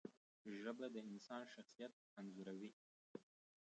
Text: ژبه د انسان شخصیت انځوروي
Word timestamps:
ژبه 0.61 0.85
د 0.93 0.97
انسان 1.09 1.41
شخصیت 1.53 1.93
انځوروي 2.19 2.71